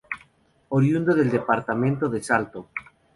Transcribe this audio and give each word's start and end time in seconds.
Oriundo 0.69 1.13
del 1.13 1.29
departamento 1.29 2.09
de 2.09 2.23
Salto. 2.23 2.69